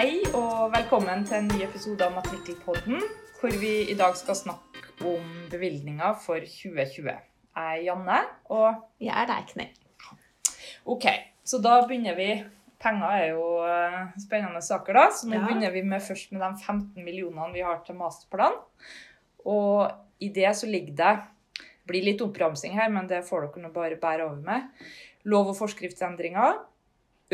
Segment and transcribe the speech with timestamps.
[0.00, 3.02] Hei og velkommen til en ny episode av Matrikkelpodden,
[3.36, 7.10] hvor vi i dag skal snakke om bevilgninger for 2020.
[7.10, 10.56] Jeg er Janne, og Jeg er deg, Knell.
[10.88, 11.04] OK,
[11.44, 12.30] så da begynner vi.
[12.80, 15.44] Penger er jo eh, spennende saker, da, så nå Ja.
[15.44, 18.56] begynner vi med først med de 15 millionene vi har til masterplan.
[19.44, 19.84] Og
[20.18, 23.76] i det så ligger det det blir litt oppramsing her, men det får dere nå
[23.76, 24.70] bare bære over med.
[25.28, 26.56] Lov- og forskriftsendringer,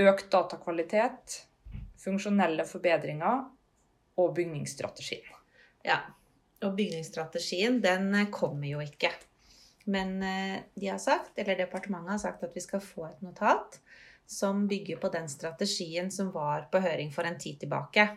[0.02, 1.45] økt datakvalitet,
[2.06, 3.45] funksjonelle forbedringer
[4.16, 5.33] og bygningsstrategien.
[5.87, 6.01] Ja.
[6.65, 9.12] Og bygningsstrategien, den eh, kommer jo ikke.
[9.92, 13.80] Men eh, de har sagt, eller departementet har sagt at vi skal få et notat
[14.27, 18.09] som bygger på den strategien som var på høring for en tid tilbake.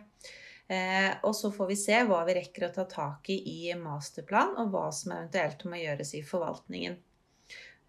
[0.70, 4.56] Eh, og så får vi se hva vi rekker å ta tak i i masterplan,
[4.58, 6.98] og hva som eventuelt må gjøres i forvaltningen.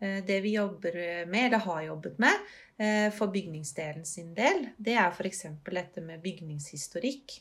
[0.02, 0.98] Eh, det vi jobber
[1.30, 5.46] med, eller har jobbet med, eh, for bygningsdelen sin del, det er f.eks.
[5.70, 7.38] dette med bygningshistorikk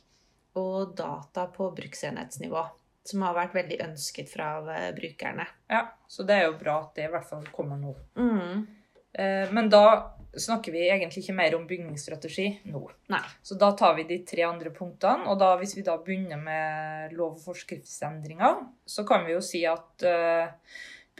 [0.60, 2.66] og data på bruksenhetsnivå.
[3.10, 5.46] Som har vært veldig ønsket fra eh, brukerne.
[5.72, 7.94] Ja, så det er jo bra at det i hvert fall kommer nå.
[8.20, 8.66] Mm.
[9.12, 12.84] Eh, Men da snakker vi egentlig ikke mer om bygningsstrategi nå.
[13.10, 13.24] Nei.
[13.42, 15.26] Så da tar vi de tre andre punktene.
[15.32, 19.64] Og da, hvis vi da begynner med lov- og forskriftsendringer, så kan vi jo si
[19.66, 20.52] at eh,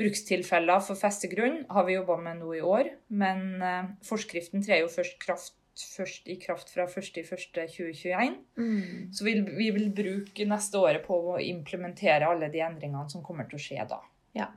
[0.01, 2.93] brukstilfeller for festegrunn har vi jobba med nå i år.
[3.23, 5.57] Men eh, forskriften trer jo først, kraft,
[5.97, 8.37] først i kraft fra 1.1.2021.
[8.61, 9.11] Mm.
[9.15, 13.49] Så vi, vi vil bruke neste året på å implementere alle de endringene som kommer
[13.51, 14.03] til å skje da.
[14.37, 14.51] Ja.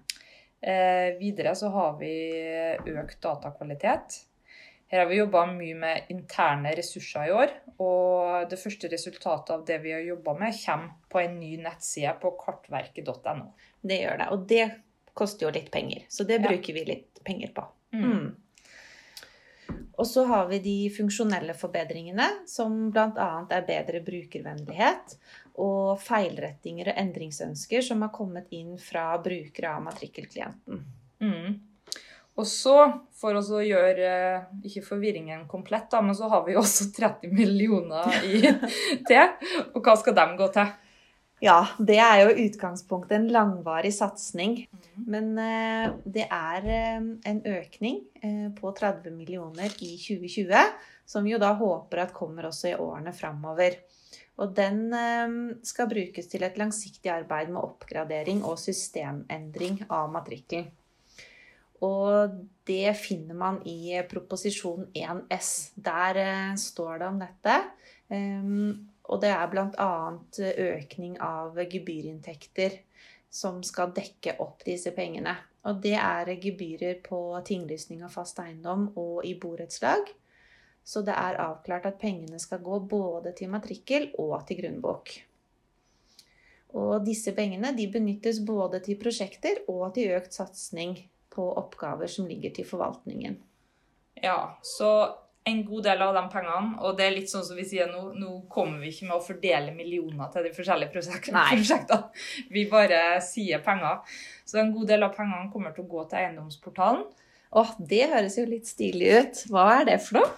[0.63, 2.13] Eh, videre så har vi
[2.93, 4.21] økt datakvalitet.
[4.93, 7.53] Her har vi jobba mye med interne ressurser i år.
[7.81, 12.13] Og det første resultatet av det vi har jobba med, kommer på en ny nettside
[12.21, 13.47] på kartverket.no.
[13.81, 14.27] Det gjør det.
[14.35, 14.67] Og det
[15.13, 16.05] koster jo litt penger.
[16.09, 16.47] Så det Ja.
[16.47, 17.65] bruker vi litt penger på.
[17.93, 18.11] Mm.
[18.11, 18.35] Mm.
[19.97, 23.45] Og så har vi de funksjonelle forbedringene, som bl.a.
[23.49, 25.13] er bedre brukervennlighet
[25.61, 30.81] og feilrettinger og endringsønsker som har kommet inn fra brukere av matrikkelklienten.
[31.21, 31.59] Mm.
[32.35, 32.73] Og så,
[33.13, 34.09] for oss å gjøre
[34.65, 38.41] ikke forvirringen komplett, da, men så har vi også 30 millioner i
[39.09, 39.53] til.
[39.75, 40.73] Og hva skal de gå til?
[41.43, 44.63] Ja, det er jo i utgangspunktet en langvarig satsing.
[44.95, 50.53] Men eh, det er eh, en økning eh, på 30 millioner i 2020,
[51.09, 53.79] som vi jo da håper at kommer også i årene framover.
[54.41, 54.87] Og den
[55.61, 60.71] skal brukes til et langsiktig arbeid med oppgradering og systemendring av matrikkelen.
[61.85, 65.51] Og det finner man i proposisjon 1 S.
[65.75, 66.17] Der
[66.57, 67.59] står det om dette.
[69.05, 69.91] Og det er bl.a.
[70.65, 72.79] økning av gebyrinntekter
[73.33, 75.33] som skal dekke opp disse pengene.
[75.65, 80.11] Og det er gebyrer på tinglysning av fast eiendom og i borettslag.
[80.83, 85.13] Så det er avklart at pengene skal gå både til matrikkel og til grunnbok.
[86.77, 90.97] Og disse pengene benyttes både til prosjekter og til økt satsing
[91.33, 93.39] på oppgaver som ligger til forvaltningen.
[94.21, 94.89] Ja, så
[95.45, 98.03] en god del av de pengene, og det er litt sånn som vi sier nå,
[98.19, 101.99] nå kommer vi ikke med å fordele millioner til de forskjellige prosjektene.
[102.53, 104.01] Vi bare sier penger.
[104.47, 107.03] Så en god del av pengene kommer til å gå til eiendomsportalen.
[107.53, 109.43] Åh, det høres jo litt stilig ut.
[109.53, 110.31] Hva er det for noe?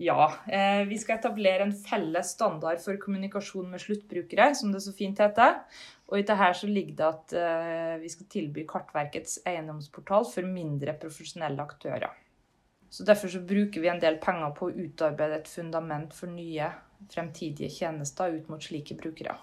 [0.00, 4.94] Ja, eh, vi skal etablere en felles standard for kommunikasjon med sluttbrukere, som det så
[4.96, 5.58] fint heter.
[6.10, 10.96] Og i dette så ligger det at eh, vi skal tilby Kartverkets eiendomsportal for mindre
[11.00, 12.16] profesjonelle aktører.
[12.90, 16.72] Så Derfor så bruker vi en del penger på å utarbeide et fundament for nye
[17.10, 19.36] fremtidige tjenester ut mot slike brukere.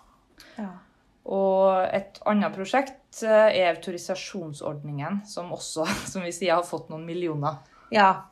[0.57, 0.73] Ja.
[1.27, 7.07] Og et annet prosjekt eh, er autorisasjonsordningen, som også, som vi sier, har fått noen
[7.07, 7.59] millioner.
[7.91, 8.27] Ja,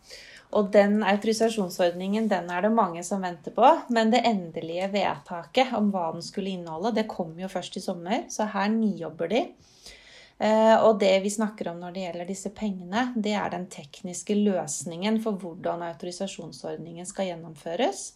[0.56, 3.68] og den autorisasjonsordningen den er det mange som venter på.
[3.96, 8.24] Men det endelige vedtaket om hva den skulle inneholde, det kom jo først i sommer.
[8.32, 9.42] Så her nyjobber de.
[10.38, 14.36] Eh, Og det vi snakker om når det gjelder disse pengene, det er den tekniske
[14.36, 18.14] løsningen for hvordan autorisasjonsordningen skal gjennomføres.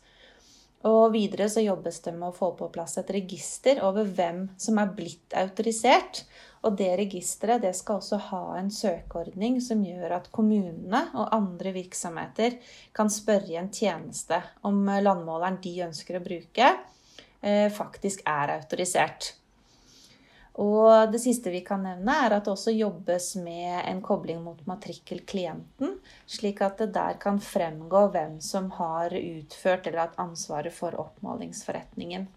[0.88, 4.80] Og videre så jobbes det med å få på plass et register over hvem som
[4.80, 6.24] er blitt autorisert.
[6.64, 11.74] Og det registeret det skal også ha en søkeordning som gjør at kommunene og andre
[11.76, 12.58] virksomheter
[12.96, 16.72] kan spørre en tjeneste om landmåleren de ønsker å bruke,
[17.42, 19.39] eh, faktisk er autorisert.
[20.60, 24.60] Og det siste vi kan nevne, er at det også jobbes med en kobling mot
[24.68, 25.94] matrikkelklienten,
[26.28, 32.28] slik at det der kan fremgå hvem som har utført eller hatt ansvaret for oppmålingsforretningen.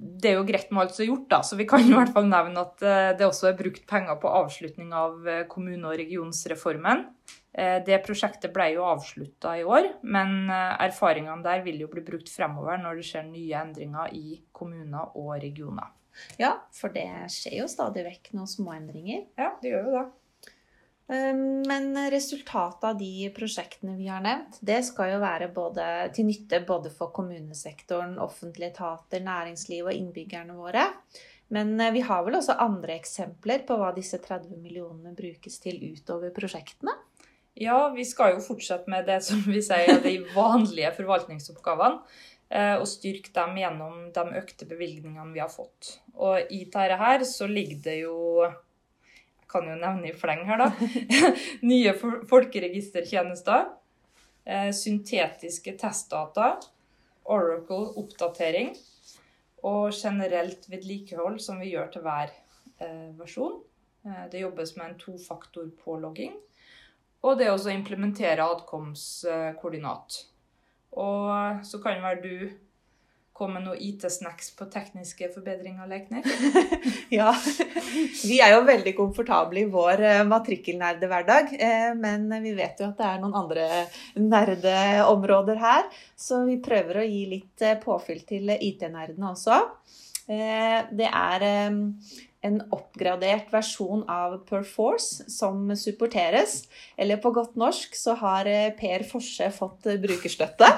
[0.00, 2.12] Det er jo greit med alt som er gjort, da, så vi kan i hvert
[2.14, 5.98] fall nevne at eh, det også er brukt penger på avslutning av eh, kommune- og
[6.00, 7.04] regionsreformen.
[7.52, 12.32] Eh, det prosjektet ble jo avslutta i år, men erfaringene der vil jo bli brukt
[12.32, 15.92] fremover når det skjer nye endringer i kommuner og regioner.
[16.40, 19.26] Ja, for det skjer jo stadig vekk noen småendringer.
[19.38, 20.06] Ja, det gjør jo det.
[21.10, 25.84] Ehm, men resultatet av de prosjektene vi har nevnt, det skal jo være både,
[26.14, 30.86] til nytte både for kommunesektoren, offentlige etater, næringsliv og innbyggerne våre.
[31.50, 35.82] Men eh, vi har vel også andre eksempler på hva disse 30 millionene brukes til
[35.90, 36.94] utover prosjektene?
[37.58, 42.04] Ja, vi skal jo fortsette med det som vi sier er de vanlige forvaltningsoppgavene.
[42.50, 45.96] Eh, og styrke dem gjennom de økte bevilgningene vi har fått.
[46.18, 48.16] Og i dette her så ligger det jo
[49.50, 50.70] kan jo nevne i fleng her, da.
[51.70, 51.94] Nye
[52.30, 53.68] folkeregistertjenester.
[54.44, 56.52] Eh, syntetiske testdata.
[57.30, 58.72] Oracle-oppdatering.
[59.66, 62.32] Og generelt vedlikehold, som vi gjør til hver
[62.80, 63.60] eh, versjon.
[64.06, 66.38] Eh, det jobbes med en tofaktor-pålogging.
[67.20, 70.22] Og det også å implementere adkomstkoordinat.
[70.96, 72.36] Og så kan være du
[73.40, 76.26] komme noe IT-snacks på tekniske forbedringer, Leikner?
[77.18, 77.32] ja.
[78.20, 81.54] Vi er jo veldig komfortable i vår eh, matrikkelnerdehverdag.
[81.56, 83.66] Eh, men vi vet jo at det er noen andre
[84.20, 85.88] nerdeområder her.
[86.18, 89.62] Så vi prøver å gi litt eh, påfyll til IT-nerdene også.
[90.30, 96.60] Det er en oppgradert versjon av Perforce som supporteres.
[96.94, 98.46] Eller på godt norsk så har
[98.78, 100.68] Per Forse fått brukerstøtte.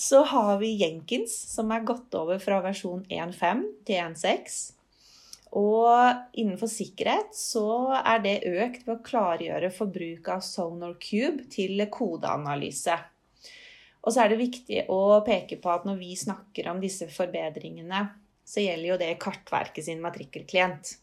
[0.00, 4.54] Så har vi Jenkins, som er gått over fra versjon 1.5 til 1.6.
[5.60, 11.84] Og innenfor sikkerhet så er det økt ved å klargjøre forbruk av Sonar Cube til
[11.92, 12.96] kodeanalyse.
[14.00, 18.00] Og så er det viktig å peke på at når vi snakker om disse forbedringene,
[18.40, 20.94] så gjelder jo det Kartverket sin matrikkelklient.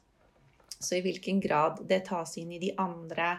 [0.74, 3.36] Så i hvilken grad det tas inn i de andre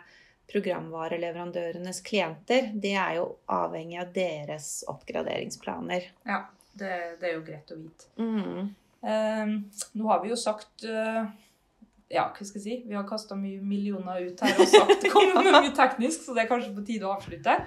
[0.48, 6.08] programvareleverandørenes klienter, det er jo avhengig av deres oppgraderingsplaner.
[6.28, 6.42] Ja,
[6.72, 8.08] det, det er jo greit å vite.
[8.16, 8.70] Mm.
[9.02, 9.52] Eh,
[10.00, 11.28] nå har vi jo sagt eh,
[12.10, 12.76] Ja, hva skal jeg si?
[12.88, 16.46] Vi har kasta mye millioner ut her og sagt kommet med mye teknisk, så det
[16.46, 17.58] er kanskje på tide å avslutte.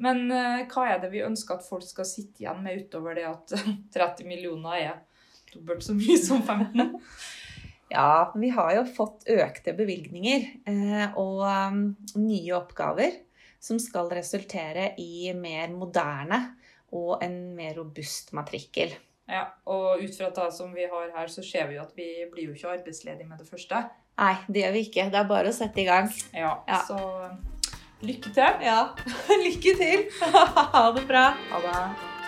[0.00, 3.26] Men eh, hva er det vi ønsker at folk skal sitte igjen med utover det
[3.30, 3.56] at
[3.96, 4.98] 30 millioner er
[5.54, 7.00] dobbelt så mye som 15?
[7.90, 11.80] Ja, vi har jo fått økte bevilgninger eh, og um,
[12.22, 13.16] nye oppgaver
[13.60, 16.38] som skal resultere i mer moderne
[16.96, 18.94] og en mer robust matrikkel.
[19.30, 22.08] Ja, og ut fra det som vi har her, så ser vi jo at vi
[22.32, 23.84] blir jo ikke arbeidsledige med det første.
[24.20, 25.08] Nei, det gjør vi ikke.
[25.12, 26.10] Det er bare å sette i gang.
[26.34, 26.80] Ja, ja.
[26.86, 26.98] så
[28.06, 28.64] lykke til.
[28.66, 28.80] Ja,
[29.46, 30.08] lykke til.
[30.74, 31.28] ha det bra.
[31.52, 32.19] Ha det.